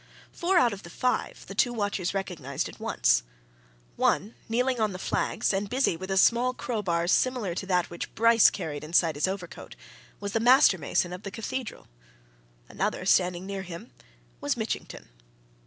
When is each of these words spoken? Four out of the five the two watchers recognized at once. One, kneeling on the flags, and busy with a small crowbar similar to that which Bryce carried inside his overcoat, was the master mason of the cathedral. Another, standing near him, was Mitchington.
Four 0.31 0.57
out 0.57 0.73
of 0.73 0.81
the 0.81 0.89
five 0.89 1.45
the 1.45 1.53
two 1.53 1.71
watchers 1.71 2.11
recognized 2.11 2.67
at 2.67 2.79
once. 2.79 3.21
One, 3.97 4.33
kneeling 4.49 4.79
on 4.81 4.93
the 4.93 4.97
flags, 4.97 5.53
and 5.53 5.69
busy 5.69 5.95
with 5.95 6.09
a 6.09 6.17
small 6.17 6.55
crowbar 6.55 7.05
similar 7.05 7.53
to 7.53 7.67
that 7.67 7.91
which 7.91 8.15
Bryce 8.15 8.49
carried 8.49 8.83
inside 8.83 9.13
his 9.13 9.27
overcoat, 9.27 9.75
was 10.19 10.31
the 10.33 10.39
master 10.39 10.79
mason 10.79 11.13
of 11.13 11.21
the 11.21 11.29
cathedral. 11.29 11.85
Another, 12.67 13.05
standing 13.05 13.45
near 13.45 13.61
him, 13.61 13.91
was 14.39 14.57
Mitchington. 14.57 15.07